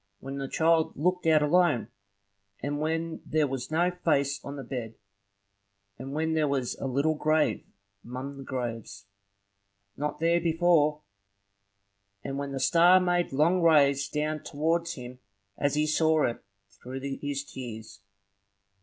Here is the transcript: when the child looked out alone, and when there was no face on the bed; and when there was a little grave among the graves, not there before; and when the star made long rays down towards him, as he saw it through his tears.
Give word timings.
when 0.19 0.39
the 0.39 0.47
child 0.47 0.93
looked 0.97 1.27
out 1.27 1.43
alone, 1.43 1.87
and 2.59 2.79
when 2.79 3.21
there 3.23 3.45
was 3.45 3.69
no 3.69 3.91
face 3.91 4.43
on 4.43 4.55
the 4.55 4.63
bed; 4.63 4.95
and 5.99 6.11
when 6.13 6.33
there 6.33 6.47
was 6.47 6.73
a 6.79 6.87
little 6.87 7.13
grave 7.13 7.63
among 8.03 8.35
the 8.35 8.43
graves, 8.43 9.05
not 9.95 10.19
there 10.19 10.41
before; 10.41 11.03
and 12.23 12.39
when 12.39 12.51
the 12.51 12.59
star 12.59 12.99
made 12.99 13.31
long 13.31 13.61
rays 13.61 14.09
down 14.09 14.39
towards 14.41 14.93
him, 14.95 15.19
as 15.55 15.75
he 15.75 15.85
saw 15.85 16.23
it 16.23 16.43
through 16.67 16.99
his 17.21 17.43
tears. 17.43 17.99